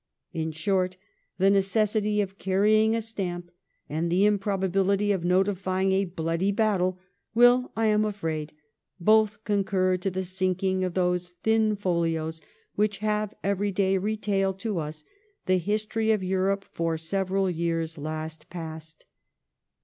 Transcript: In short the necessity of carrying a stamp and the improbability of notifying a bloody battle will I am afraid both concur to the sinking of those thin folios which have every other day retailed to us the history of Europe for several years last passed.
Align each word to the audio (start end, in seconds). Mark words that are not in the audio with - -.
In 0.33 0.51
short 0.51 0.97
the 1.37 1.51
necessity 1.51 2.21
of 2.21 2.39
carrying 2.39 2.95
a 2.95 3.01
stamp 3.01 3.51
and 3.87 4.09
the 4.11 4.25
improbability 4.25 5.11
of 5.11 5.23
notifying 5.23 5.91
a 5.91 6.05
bloody 6.05 6.51
battle 6.51 6.97
will 7.35 7.71
I 7.75 7.85
am 7.85 8.03
afraid 8.03 8.51
both 8.99 9.43
concur 9.43 9.97
to 9.97 10.09
the 10.09 10.23
sinking 10.23 10.83
of 10.83 10.95
those 10.95 11.35
thin 11.43 11.75
folios 11.75 12.41
which 12.73 12.97
have 12.97 13.35
every 13.43 13.67
other 13.67 13.75
day 13.75 13.97
retailed 13.99 14.57
to 14.61 14.79
us 14.79 15.03
the 15.45 15.57
history 15.59 16.09
of 16.11 16.23
Europe 16.23 16.65
for 16.71 16.97
several 16.97 17.47
years 17.47 17.99
last 17.99 18.49
passed. 18.49 19.05